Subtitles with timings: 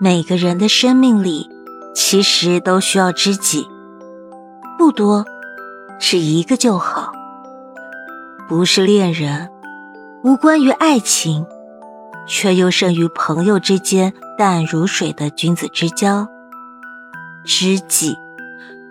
[0.00, 1.48] 每个人的生命里，
[1.94, 3.66] 其实都需要知己，
[4.76, 5.24] 不多，
[6.00, 7.12] 是一个就好。
[8.48, 9.50] 不是恋人，
[10.22, 11.46] 无关于爱情，
[12.26, 16.26] 却又胜于朋友之间淡如水的君子之交。
[17.44, 18.16] 知己，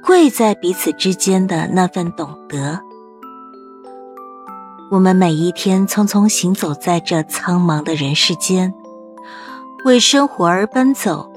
[0.04, 2.80] 贵在彼此之间的那份懂得。
[4.90, 8.74] 我们每一天匆匆行走在这苍茫的人世间，
[9.86, 11.32] 为生活而奔走，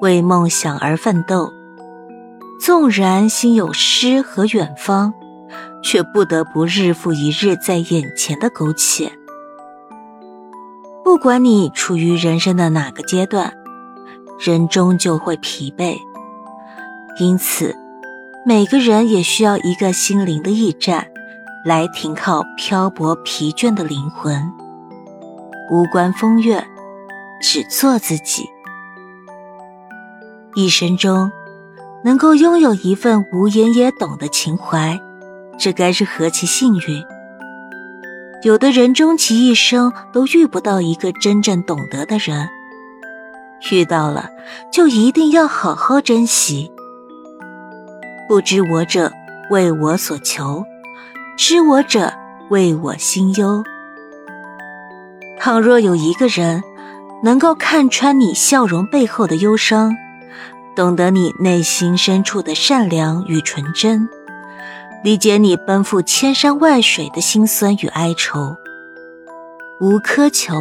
[0.00, 1.52] 为梦想而奋斗。
[2.58, 5.12] 纵然心有诗和远方，
[5.82, 9.12] 却不得不日复一日在眼前的苟且。
[11.04, 13.52] 不管你处于人生的哪个阶段，
[14.38, 15.96] 人终究会疲惫。
[17.20, 17.76] 因此，
[18.44, 21.06] 每个人也需要一个心灵的驿站。
[21.64, 24.40] 来停靠漂泊疲倦的灵魂，
[25.68, 26.64] 无关风月，
[27.40, 28.48] 只做自己。
[30.54, 31.30] 一生中，
[32.04, 34.98] 能够拥有一份无言也懂的情怀，
[35.58, 37.04] 这该是何其幸运！
[38.42, 42.48] 有的人终其一生都遇不到一个真正懂得的人，
[43.70, 44.30] 遇到了
[44.72, 46.70] 就一定要好好珍惜。
[48.28, 49.12] 不知我者，
[49.50, 50.64] 为我所求。
[51.36, 52.12] 知我者，
[52.48, 53.62] 为我心忧。
[55.38, 56.62] 倘若有一个人
[57.22, 59.96] 能够看穿你笑容背后的忧伤，
[60.74, 64.08] 懂得你内心深处的善良与纯真，
[65.02, 68.56] 理解你奔赴千山万水的辛酸与哀愁，
[69.80, 70.54] 无苛求，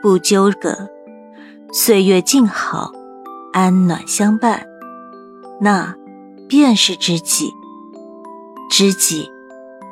[0.00, 0.88] 不纠葛，
[1.72, 2.92] 岁月静好，
[3.52, 4.66] 安暖相伴，
[5.60, 5.94] 那
[6.48, 7.50] 便是知己。
[8.70, 9.30] 知己。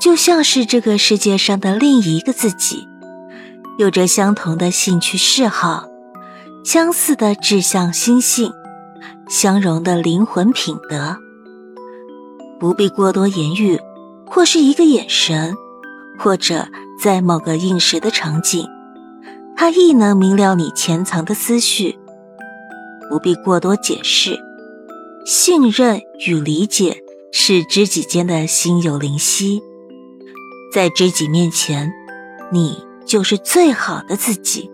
[0.01, 2.89] 就像是这个世界上的另一个自己，
[3.81, 5.89] 有着相同的兴趣嗜好，
[6.63, 8.53] 相似的志向心性，
[9.27, 11.17] 相融的灵魂品德。
[12.59, 13.81] 不必过多言语，
[14.27, 15.57] 或是一个眼神，
[16.19, 16.69] 或者
[17.03, 18.69] 在某个应时的场景，
[19.57, 21.99] 他亦能明了你潜藏的思绪。
[23.09, 24.39] 不必过多解释，
[25.25, 26.99] 信任与理解
[27.33, 29.63] 是知己间的心有灵犀。
[30.71, 31.91] 在知己面前，
[32.53, 32.77] 你
[33.11, 34.71] 就是最好的自己。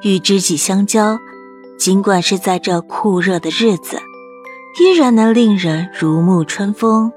[0.00, 1.18] 与知己相交，
[1.78, 3.98] 尽管是在这酷热的日子，
[4.80, 7.12] 依然能令人如沐春风。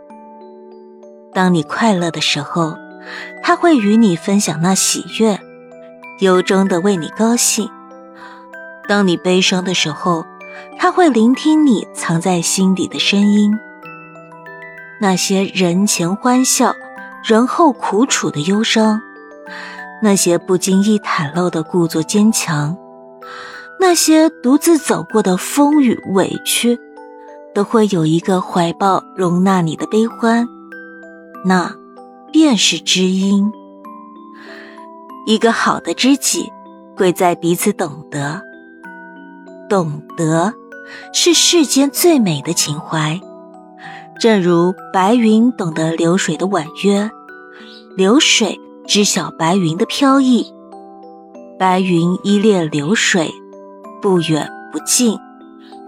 [1.34, 2.76] 当你快乐的时候，
[3.42, 5.40] 他会与你分享那喜悦，
[6.20, 7.70] 由衷的为你高兴；
[8.90, 10.26] 当你悲伤的时候，
[10.78, 13.58] 他会聆听你藏在心底的声音。
[15.00, 16.76] 那些人前欢笑。
[17.28, 19.02] 人后苦楚的忧伤，
[20.02, 22.78] 那些不经意袒露的故作坚强，
[23.80, 26.78] 那些独自走过的风雨委屈，
[27.54, 30.48] 都会有一个怀抱容纳你的悲欢，
[31.46, 31.74] 那
[32.32, 33.52] 便是知音。
[35.26, 36.52] 一个好的知己，
[36.96, 38.42] 贵在彼此懂得。
[39.68, 40.54] 懂得，
[41.14, 43.20] 是世间最美的情怀。
[44.20, 47.10] 正如白云懂得流水的婉约，
[47.98, 50.54] 流水知晓白云的飘逸，
[51.58, 53.34] 白云依恋流水，
[54.00, 55.18] 不远不近，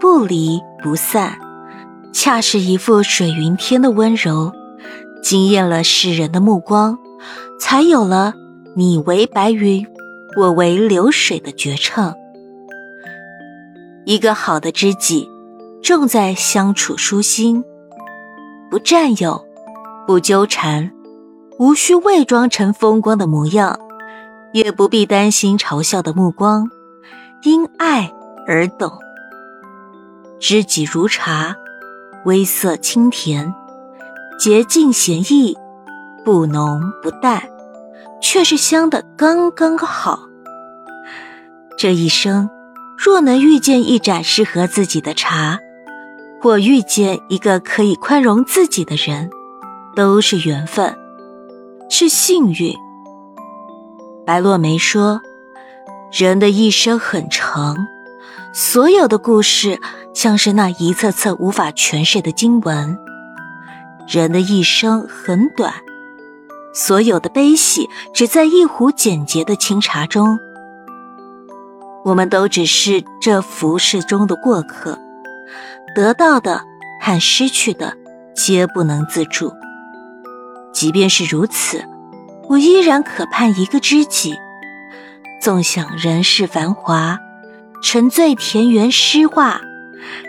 [0.00, 1.38] 不离不散，
[2.12, 4.52] 恰是一副水云天的温柔，
[5.22, 6.98] 惊艳了世人的目光，
[7.60, 8.34] 才有了
[8.74, 9.86] 你为白云，
[10.36, 12.14] 我为流水的绝唱。
[14.04, 15.28] 一个好的知己，
[15.82, 17.62] 重在相处舒心。
[18.70, 19.46] 不占有，
[20.06, 20.90] 不纠缠，
[21.58, 23.80] 无需伪装成风光的模样，
[24.52, 26.70] 也不必担心嘲笑的目光，
[27.42, 28.12] 因爱
[28.46, 28.92] 而懂。
[30.38, 31.56] 知己如茶，
[32.24, 33.52] 微涩清甜，
[34.38, 35.58] 洁净咸逸，
[36.24, 37.42] 不浓不淡，
[38.20, 40.20] 却是香的刚刚好。
[41.76, 42.48] 这一生，
[42.96, 45.58] 若能遇见一盏适合自己的茶。
[46.40, 49.28] 或遇见一个可以宽容自己的人，
[49.96, 50.96] 都是缘分，
[51.88, 52.74] 是幸运。
[54.26, 55.20] 白落梅说
[56.12, 57.76] ：“人的一生很长，
[58.52, 59.80] 所有的故事
[60.14, 62.96] 像是那一册册无法诠释的经文；
[64.06, 65.72] 人的一生很短，
[66.74, 70.38] 所有的悲喜只在一壶简洁的清茶中。
[72.04, 74.98] 我们都只是这浮世中的过客。”
[75.96, 76.62] 得到的
[77.00, 77.96] 和失去的，
[78.36, 79.52] 皆不能自主。
[80.78, 81.84] 即便是如此，
[82.48, 84.36] 我依然渴盼一个知己。
[85.42, 87.18] 纵享人世繁华，
[87.82, 89.60] 沉醉田园诗画，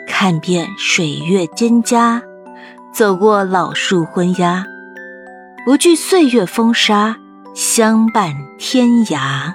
[0.07, 2.19] 看遍水月蒹葭，
[2.91, 4.65] 走过老树昏鸦，
[5.67, 7.15] 不惧岁月风沙，
[7.53, 9.53] 相伴天涯。